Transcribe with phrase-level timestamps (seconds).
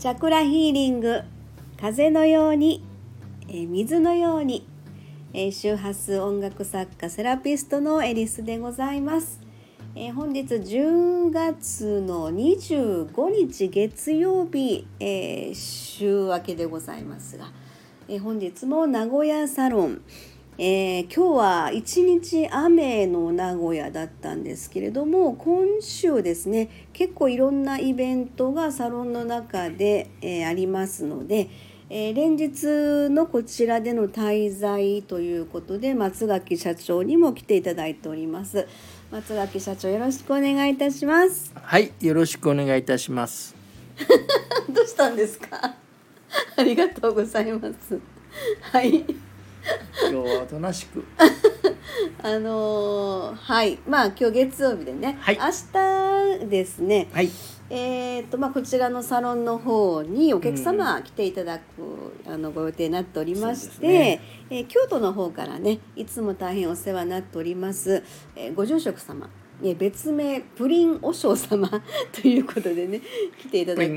[0.00, 1.20] チャクラヒーリング
[1.78, 2.82] 風のように、
[3.50, 4.66] え水のように、
[5.34, 9.42] え周波数音楽作家セラピストのエリスでございます、
[9.94, 17.52] え本日10月の25日月曜日、え週明けでございますが、
[18.08, 20.00] え本日も名古屋サロン
[20.62, 31.48] えー今日は一日雨の名古屋だったんですけれども今週ですね結構いろんなイベントがサロンの中で、えーありますので、
[31.88, 38.68] えー連日のこちらでの滞在ということで松垣社長にも来ていただいております。
[39.10, 41.52] 松垣社長よろしくお願いいたします。
[41.54, 43.56] はい、よろしくお願いいたします。
[44.68, 45.74] どうしたんですか？
[46.56, 47.98] ありがとうございます。
[48.60, 49.04] はい
[50.10, 51.04] 今日はおとなしく。
[52.22, 53.78] あのーはい。
[53.88, 55.38] まあ今日月曜日でね、はい。
[55.38, 57.08] 明日ですね。
[57.12, 57.30] はい、
[57.70, 61.62] えーとまあ、こちらのサロンの方にお客様来ていただく、
[62.26, 64.20] あのご予定になっておりまして、ね。
[64.50, 68.02] えー京都の方からねいつも大変お世話になっております、
[68.34, 69.28] えーご住職様
[69.62, 71.68] えー別名プリン和尚様
[72.12, 73.00] ということでね
[73.38, 73.90] 来ていただく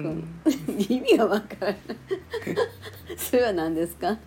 [0.89, 1.77] 意味がわからない。
[3.17, 4.17] それは何ですか？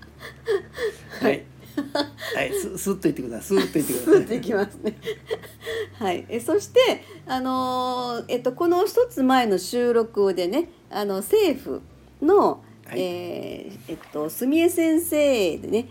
[1.20, 1.44] はい。
[2.34, 3.60] はい、す、すっと言ってください。
[3.60, 4.41] すっと言ってくスーッといださい。
[4.41, 4.98] きますね。
[5.98, 11.82] はい、えそして、あのーえっと、この一つ前の収録でねあの政府
[12.22, 15.88] の、はいえーえっと、住江先生でね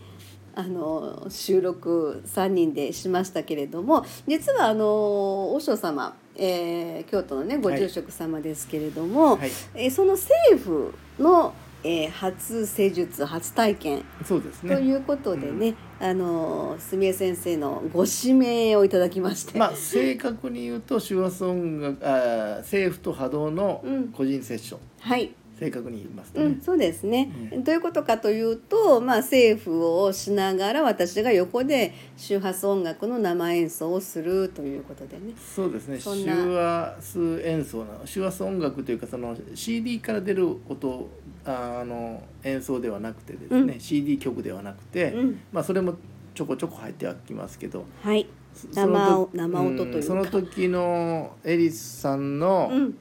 [0.53, 11.53] あの収録3人でしましたけれども実はあの和尚様、えー京都のねご住職様ですけれども、はい、えーその政府の、
[11.87, 14.03] えー初施術初体験。
[14.25, 14.75] そうですね。
[14.75, 24.07] ということでね、あの住江先生のご指名をいただきまして、まあ、正確に言うと、手話音楽、あー、政府と波動のうん。
[24.09, 24.79] 個人セッション。
[24.99, 26.45] はい、正確に言いますとね。
[26.45, 26.61] うん、。
[26.61, 35.33] そうですね、うどういうことかというと、まあ、政府をしながら私が横で周波数音楽の生演奏をするということでね。
[35.37, 35.97] そうですね。
[35.97, 36.35] 手そんな。
[36.35, 41.09] 話数演奏なの、手話数音楽というか、その CD から出る音。
[41.47, 43.79] ああの演奏ではなくてですね、うん。
[43.79, 45.39] CD 曲ではなくて、うん。
[45.53, 45.93] まあそれも
[46.33, 48.27] ちょこちょこ入ってはきますけど、はい。
[48.55, 49.99] そ生生音というか。
[49.99, 52.97] んその時のエリスさんのうん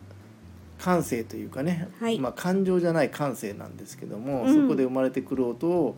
[0.84, 2.18] 感性というかね、はい。
[2.18, 4.62] まあ感情じゃない感性なんですけども、うん。
[4.62, 5.96] そこで生まれてくる音を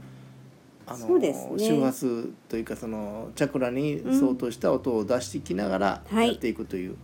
[0.86, 1.58] あそうですね。
[1.58, 6.28] 周波数というかそのチャクラに相当した音を出していきながらはい。
[6.28, 6.94] やっていくという、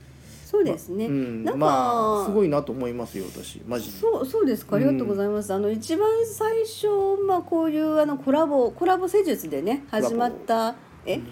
[0.46, 1.44] そうですね、うん。
[1.44, 3.60] なんか、まあすごいなと思いますよ私。
[3.66, 3.98] マジで。
[3.98, 4.64] そうそうです。
[4.64, 6.86] かありがとうございます、あの一番最初、
[7.26, 11.22] まあ、こういうあのコラボコラボ施術でね始まったえね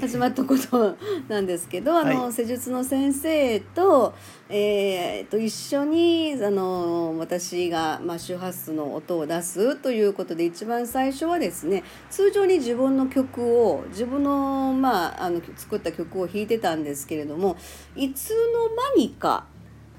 [0.00, 0.96] 始まったこと
[1.28, 4.14] なんですけどあの、はい施術の先生と,、
[4.48, 17.56] えー、と一緒にあの私が、まあ、周波数の音を出すということで一番最初はですね通常に自分の曲を自分の,、まあ、あの作った曲を弾いてたんですけれども
[17.94, 19.46] いつの間にか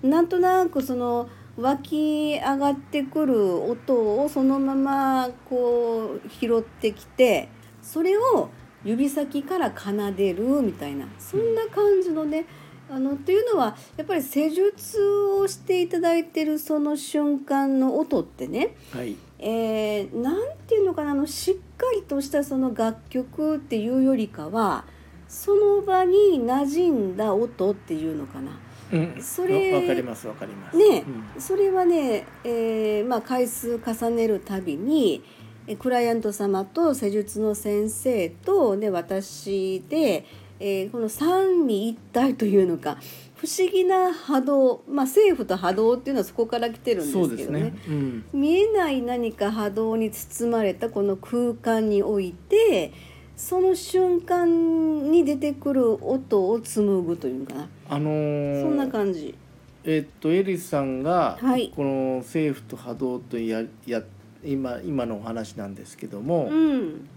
[0.04, 7.50] なんとなくその湧き上がってくる音をそのままこう拾ってきて
[7.82, 8.50] それを
[8.88, 12.46] 指先から奏でるみたいなそんな感じのね、
[12.90, 15.04] あのっていうのはやっぱり施術
[15.42, 24.86] をしていただいてるその瞬間の音ってねはいえーなんていうのかなあのしっかりとしたその楽曲っていうよりかは
[25.28, 28.58] その場に馴染んだ音っていうのかな。
[28.90, 30.78] うん、それわかりますわかります。
[30.78, 31.04] ね
[31.36, 35.37] うんそれはね、えーまあ、回数重ねるたびにえ
[35.76, 40.26] クライアント様と施術の先生と、ね、私で、
[40.60, 42.98] えーこの三位一体というのか
[43.36, 47.74] 不思議な波動、まあ、政府と波動っていうのはそこから来てるんですけどねね。
[47.88, 52.92] うん、見えない何か波動に包まれたこの空間において
[53.36, 59.36] その瞬間に出てくる音を紡ぐというのかな、あのーそんな感じ。
[59.84, 64.02] えっとエリスさんが、はいこの政府と波動とやや
[64.44, 67.08] 今今のお話なんですけども、うん。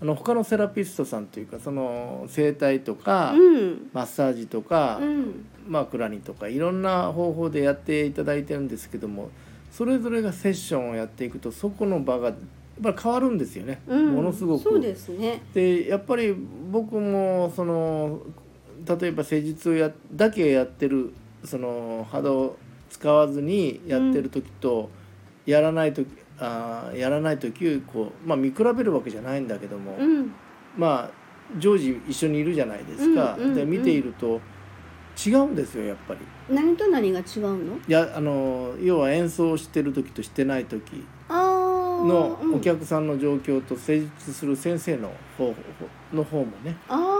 [0.00, 3.90] あの他のセラピストさんというかその整体とか、うん。
[3.92, 5.46] マッサージとか、うん。
[5.68, 9.30] まあクラニとかいろんな方法でやっていただいてるんですけども
[9.70, 12.36] それぞれがセッションをやっていくとそこの場がやっ
[12.82, 14.62] ぱり変わるんですよね、うん、ものすごく。
[14.62, 15.42] そうですね。
[15.52, 16.34] でやっぱり
[16.70, 18.22] 僕もその
[18.86, 21.12] 例えば施術をやだけやってる
[21.44, 22.56] その波動を
[22.88, 24.88] 使わずにやってる時と、
[25.44, 26.08] やらない時
[26.40, 30.32] あーやらない時こう、まあ、見比べるわけじゃないんだけども、うん。
[30.76, 31.10] まあ
[31.58, 33.34] 常時一緒にいるじゃないですか。
[33.34, 34.40] うんうんうんで見ていると
[35.26, 36.20] 違うんですよやっぱり。
[36.54, 37.76] 何と何が違うの？
[37.76, 42.54] いやあの要は演奏してる時としてない時のうん。
[42.54, 45.54] お客さんの状況と施術する先生の方
[46.12, 46.76] の方もね。
[46.88, 47.17] あー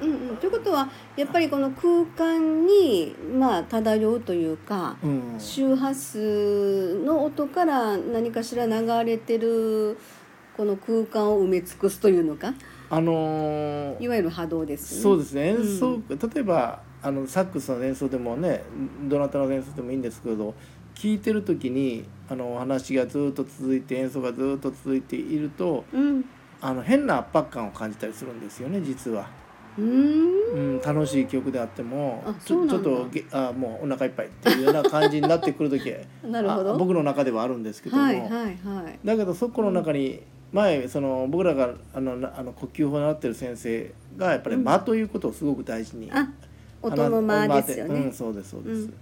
[0.00, 0.36] うんうん。
[0.36, 5.34] ということはやっぱりこの空間にまあ漂うというかうん。
[5.38, 9.98] 周波数の音から何かしら流れてる
[10.56, 12.52] この空間を埋め尽くすというのか
[12.90, 15.02] あのーいわゆる波動ですね。
[15.02, 15.48] そうですね。
[15.48, 18.62] 演奏、う例えばあのサックスの演奏でもね
[19.04, 20.54] どなたの演奏でもいいんですけど
[20.94, 26.24] 聴いてる時にあのお話がずっと続いて演奏がずっと続いているとうん。
[26.60, 29.28] あの変な圧迫感を感じたりするんですよね実は、
[29.78, 30.38] うーん。
[30.48, 35.94] うん、楽しい曲であってもあちょちょっとげあもうお腹いっぱいっていうような感じになってくる時
[36.24, 36.74] なるほど。
[36.74, 38.48] あ僕の中ではあるんですけども、はいはいは
[38.88, 38.98] い。
[39.04, 40.22] だけどそこの中に
[40.52, 46.30] 前その僕らがあのなあの呼吸法を習ってる先生がやっぱり間ということをすごく大事に、あ
[46.82, 48.00] 音の間ですよね。
[48.00, 48.80] うん、そうですそうです。
[48.82, 48.94] うん。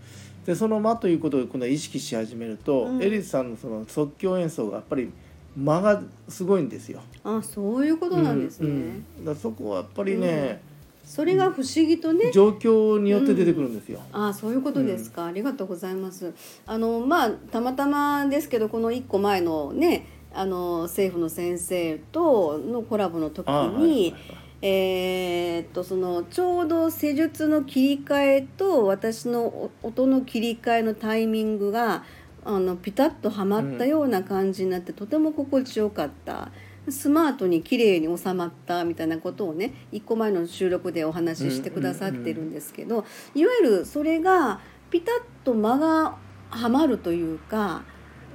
[0.44, 3.02] でその間ということを今度は意識し始めると、うん。
[3.02, 5.11] エリスさんのその即興演奏がやっぱり
[5.56, 7.00] 間がすごいんですよ。
[7.25, 8.69] あそういうことなんですね。
[8.69, 10.61] うんうんだそこはやっぱりね、
[11.05, 12.31] それが不思議とね。
[12.32, 14.00] 状況によって出てくるんですよ。
[14.12, 16.32] あそういうことですか、ありがとうございます
[16.67, 24.14] あのまあたまたまですけどこの一個前のねあの政府の先生とのコラボの時に、あはいはい
[24.62, 32.05] えーっとそのちょうど施術の切り替えと私のお音の切り替えのタイミングが
[32.46, 36.50] あのピタッとはまったような感じになって、とても心地よかった。
[36.88, 43.04] スマートに綺麗に収まったみたいなことをね一個前の収録でお話ししてくださってるんですけど、
[43.34, 45.14] いわゆるそれがピタッ
[45.44, 46.16] と間が
[46.48, 47.82] はまるというか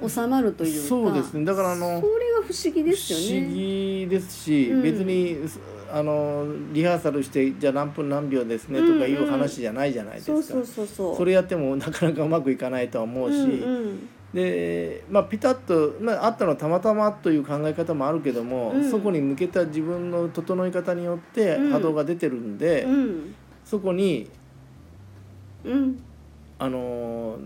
[0.06, 3.56] 収まるというかそうですねだからあのそれが不思議ですよ不思ね。
[3.56, 5.38] 議ですし、うん別に
[5.94, 10.86] あのリハーサルしてじゃあ何分何秒ですねとかいう話じゃないじゃないですか。
[11.16, 14.10] それやってもなかなかうまくいかないとは思うし、うんうん。
[14.34, 18.90] でまあピタッと、まあ、あったのはたまたまという考え方もあるけども、うん。
[18.90, 21.72] そこに向けた自分の整い方によってうん。
[21.72, 23.36] 波動が出てるんで、うん。
[23.66, 24.30] そこに
[25.64, 26.02] うん。
[26.60, 27.38] あの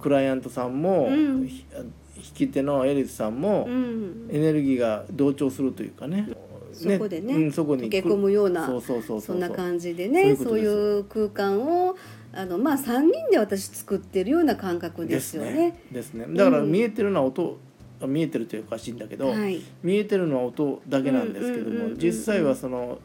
[0.00, 1.46] クライアントさんも、うん。
[1.46, 1.90] ひ弾
[2.34, 4.28] き手のエリスさんも、うん。
[4.30, 6.28] エネルギーが同調するというかね。
[6.72, 11.96] そこでねうん、そこに溶け込むようなそうそうそうそんな感じでねそういう空間を
[12.32, 15.80] あのまあ3人で私作ってるような感覚ですよね。
[15.90, 16.26] ですね。
[16.30, 17.58] だからうん見えてるのは音、
[18.06, 22.98] 見えてるというかおかしいんだけど、はい、見えてるのは音だけなんですけどうんうんうんうんも実際はその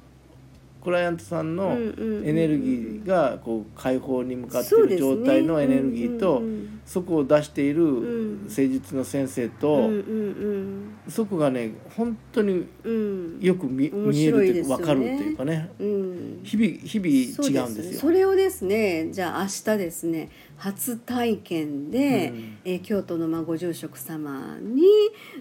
[0.86, 6.44] クライアントさんのエネルギーがこう解放に向かっている状態のエネルギーと
[6.86, 8.46] そこを出しているん。
[8.48, 10.96] 施術の先生うんとうん。
[11.10, 12.68] そこがね本当に
[13.40, 15.72] よく見えるというか分かるというかね。
[15.80, 16.42] うん。
[16.44, 18.00] 日々日々違うんですよ。
[18.02, 22.58] それをですねじゃあ明日ですね初体験で、うん。
[22.66, 24.84] えー京都のまあご住職様に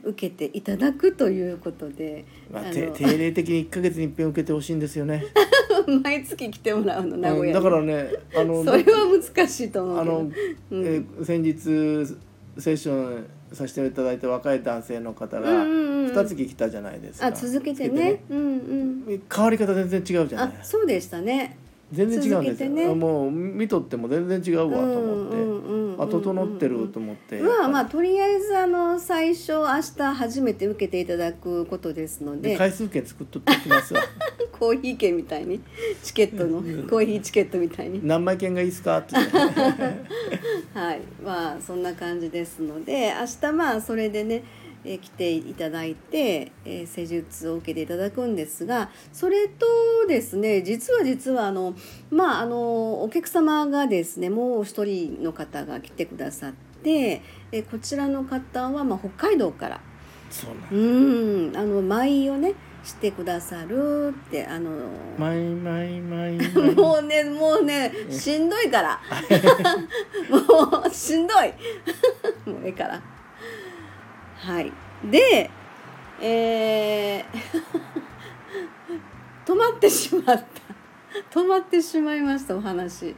[0.02, 5.24] 受けていただくということで、まあ、あ定例的に1か月に一遍受けてほしいんですよね。
[6.02, 10.30] 毎月来てもらうの名古屋に、うんだからねあの それは難しいと思うあの、
[10.70, 12.14] えー先日
[12.58, 18.22] セッションさせていただいた若い男性の方がうんうんうん2月来たじゃないですか、あ続けてね。
[18.30, 19.00] うんうん。
[19.00, 20.58] 続けてね変わり方全然違うじゃない。
[20.60, 21.56] あそうでしたね
[21.94, 22.94] 全然違うんですよ、ね。
[22.94, 29.66] もう見とっても全然違うわと思って、うんうんあ整ってると思って、まあまあとりあえずあの最初明
[29.96, 32.56] 日初めて受けていただくことですので。
[32.56, 34.02] 回数券作っとってきますわ。
[34.52, 35.60] コーヒー券みたいに。
[36.02, 36.62] チケットの。
[36.88, 38.00] コーヒーチケットみたいに。
[38.06, 39.34] 何枚券がいいですかって言って。
[40.78, 41.00] はい。
[41.24, 44.42] まあそんな感じですので明日まあそれでね、
[44.84, 49.66] えー来ていただいて、えー施術を受けていただくんですがそれと
[50.08, 51.74] ですね実は実はあの
[52.10, 57.22] まああのお客様がですねもう一人の方が来てくださって、
[57.52, 59.80] えーこちらの方はまあ北海道から
[60.30, 64.70] そうなんうんあの舞をねしてくださるってあの
[65.16, 69.00] マイマイマイマイもうねもうねしんどいから。
[70.28, 71.52] もうしんどい。
[72.50, 73.00] もうええから
[74.44, 74.70] はい。
[75.10, 75.50] で
[76.20, 77.24] えー
[79.50, 80.44] 止まってしまった。
[81.40, 83.16] 止まってしまいましたお話。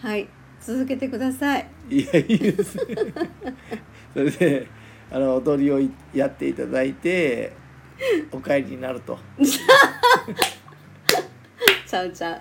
[0.00, 0.28] はい。
[0.60, 1.68] 続けてください。
[1.90, 2.78] いやいいです
[4.14, 4.68] それで
[5.10, 7.52] あの踊りをいやっていただいて
[8.30, 9.18] お帰りになると。
[11.84, 12.40] ちゃうちゃう。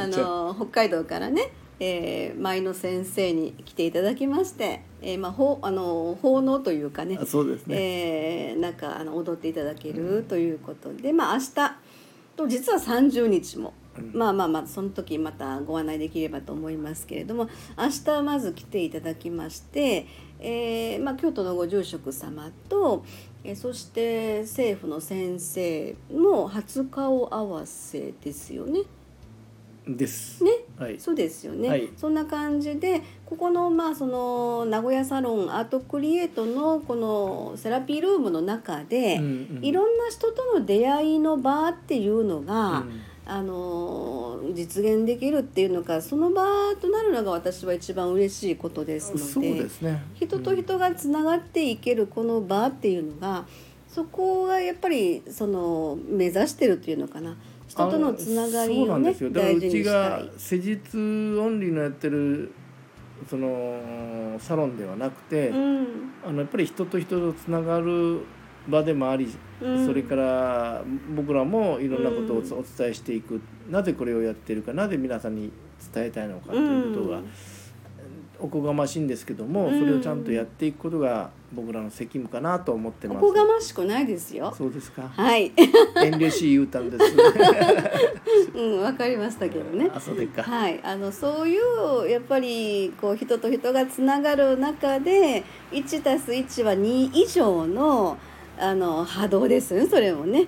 [0.00, 11.76] あの北海道からね、えー、舞の先生に来ていただきまして、えーまあ、ほあの奉納というかねあそうですね、えーなんかあの踊っていただけるということで、まあ明日
[12.36, 20.06] と実は30日もうんまあまあまあその時またご案内できればと思いますけれども明日まず来ていただきまして、
[20.40, 23.04] えーまあ、京都のご住職様と、
[23.44, 28.80] えーそして政府の先生の初顔合わせですよね。
[29.86, 30.42] です。
[30.42, 30.98] ねはい。
[30.98, 46.44] そうですよね、はいそんな感じでここのまあその名古屋サロンアートクリエイトのこのセラピールームの中で、うんうんいろんな人との出会いの場っていうのが、うんあの実現できるっていうのかその場
[46.80, 50.00] となるのが私は一番嬉しいことですのでそうですね。
[50.14, 53.44] 人と人がつながっていけるこの場っていうのが
[53.88, 57.36] そこがやっぱりその目指してるっていうのかな
[57.76, 59.30] 人とのつながりあのそうなをねんですよ。
[59.30, 59.94] だから大事にうちしたい。
[59.94, 62.52] が施術オンリーのやってる
[63.28, 65.86] そのサロンではなくて、うん。
[66.26, 68.20] あのやっぱり人と人とつながる
[68.68, 69.28] 場でもあり、
[69.60, 69.86] うん。
[69.86, 70.82] それから
[71.14, 72.52] 僕らもいろんなことをうん。
[72.52, 73.40] お伝えしていく、
[73.70, 75.50] なぜこれをやってるかなぜ皆さんに
[75.92, 77.26] 伝えたいのかということが、うん。
[78.38, 83.18] おこがましいんですけども、うんそれをちゃんとやっていくことが僕らの責務かなと思ってます。
[83.18, 84.52] おこがましくないですよ。
[84.56, 85.08] そうですか。
[85.08, 87.04] はい、遠慮しい言うたんです。
[88.54, 89.88] うん、わかりましたけどね。
[89.94, 90.42] あ、そうでっか。
[90.42, 98.18] はい、あのそういうやっぱりこう人と人がつながる中で1たす1は2以上の
[98.58, 100.46] あの波動ですねそれもね。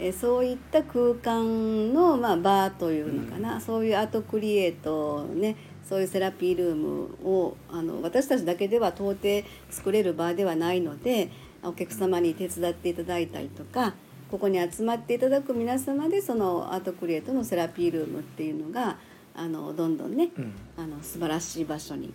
[0.00, 5.56] えそういった空間の、まあ、バーというのかな、そういうアートクリエイトね
[5.88, 11.30] そういうセラピールームをあの私たちだけでは到底作れる場ではないので
[11.62, 13.94] お客様に手伝っていただいたりとか
[14.30, 18.98] ここに集まっていただく皆様でそのアートクリエイトのセラピールームっていうのが
[19.34, 20.52] あのどんどんねうん。
[20.76, 22.12] あの素晴らしい場所に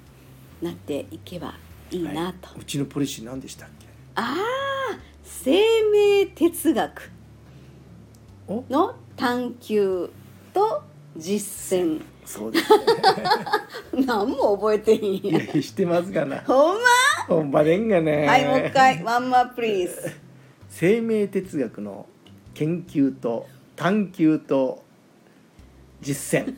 [0.61, 1.55] なっていけば
[1.89, 2.49] いいなと。
[2.49, 3.87] はいうちのポリシー何でしたっけ？
[4.15, 5.51] ああ生
[5.91, 7.11] 命哲学
[8.47, 8.63] お？
[8.69, 10.11] の探求
[10.53, 10.83] と
[11.17, 12.65] 実践そうです。
[14.05, 16.41] 何も覚えてへんいややしてますがな。
[16.41, 16.83] ほんま？
[17.27, 18.27] ほんまでんがね。
[18.27, 20.11] はいもう一回ワンマープリーズ
[20.69, 22.05] 生命哲学の
[22.53, 24.83] 研究と探求と
[26.01, 26.55] 実践。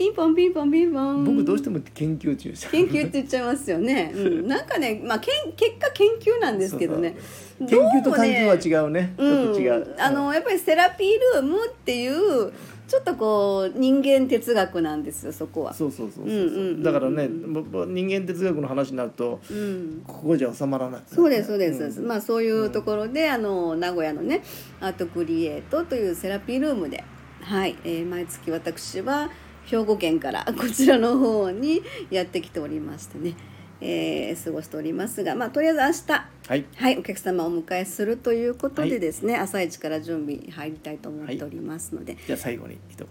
[0.00, 1.24] ピンポンピンポンピンポン。
[1.26, 2.50] 僕どうしても研究中。
[2.70, 7.14] 研究って言っちゃいますよね、うん、 なんかね、まあ、けん結果研究なんですけどね。
[7.58, 9.12] 研究と探どうもね求は違うね。
[9.18, 9.94] ちょっと違う。
[9.94, 12.50] ん、あのやっぱりセラピールームっていう
[12.88, 15.74] ちょっとこう人間哲学なんですよそこは。
[15.74, 16.34] そうそうそうそうう。
[16.34, 16.82] んうんうんうん。
[16.82, 20.02] だからね、人間哲学の話になるとうん。
[20.06, 21.02] ここじゃ収まらない。
[21.06, 22.06] そうですそうです、ん。
[22.06, 24.42] まあそういうところで、あの名古屋のね
[24.80, 27.04] アートクリエイトというセラピールームで
[27.42, 29.28] はい、えー毎月私は
[29.70, 33.34] 兵庫県から こちらの方にやってきておりましてね、
[33.80, 36.64] えー過ごしておりますがまあとりあえず明日はい。
[36.74, 43.08] はい、お客様をお迎えするということでですね、朝一から準備入りたいと思っておりますので、じゃあ最後に一言、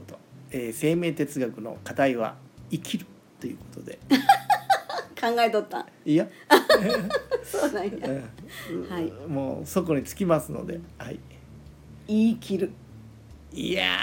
[0.51, 2.35] えー生命哲学の課題は
[2.69, 3.05] 生きる
[3.39, 3.97] ということで。
[5.19, 5.85] 考えとった。
[6.05, 6.27] いや、
[7.43, 7.91] そうなんや。
[8.71, 8.89] うん。
[8.89, 9.11] はい。
[9.27, 11.19] もうそこにつきますので、はい。
[12.07, 12.71] 言い切る。
[13.53, 13.97] いや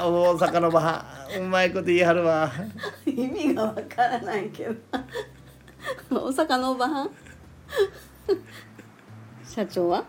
[0.00, 2.50] ー大阪のバうまいこと言い張るわ。
[3.04, 4.74] 意味がわからないけど。
[6.10, 7.10] 大阪のおばはん？
[9.44, 10.04] 社長は？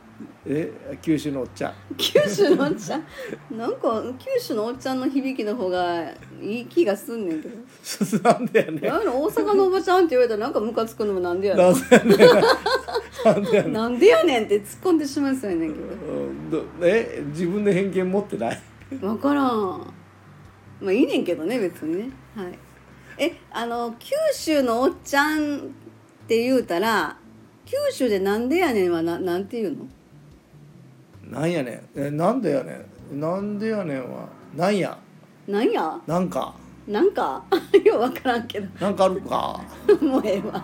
[0.45, 0.71] え
[1.01, 1.73] 九州のおっちゃん。
[1.97, 3.03] 九州のおっちゃん？
[3.57, 6.09] なんか九州のおっちゃんの響きの方が
[6.41, 7.55] いい気がすんねんけど。
[8.23, 8.83] なんでやねん。
[8.85, 12.43] 大阪のおばちゃんって言われたらなんかムカつくのもなんでやろなんでやねん。
[13.25, 13.73] なんでやねん。
[13.73, 15.85] なんでやねんって突っ込んでしまいそうやねんけど。
[15.85, 15.87] う
[16.29, 18.61] んどえ自分で偏見持ってない？
[18.99, 19.93] 分からん
[20.81, 22.09] まあいいねんけどね別にね。
[22.35, 22.57] はい。
[23.17, 25.61] えあの九州のおっちゃんっ
[26.27, 27.17] て言うたら
[27.65, 31.39] 九州でなんでやねんはななんて言うの？
[31.39, 31.99] なんやねん。
[31.99, 33.19] えなんでやねん。
[33.19, 34.97] なんでやねんはなんや？
[35.47, 35.99] なんや？
[36.07, 36.53] なんか
[36.87, 37.43] なんか
[37.85, 38.67] よう分からんけど。
[38.79, 39.61] なんかあるか。
[40.01, 40.63] もうええわ。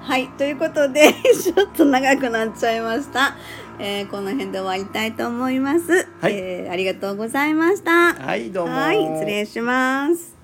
[0.00, 1.12] はいということで
[1.42, 3.36] ちょっと長くなっちゃいました、
[3.78, 6.34] えーこの辺で終わりたいと思います、はい。
[6.34, 8.14] えーありがとうございました。
[8.14, 8.74] はいどうも。
[8.74, 10.39] はい失礼します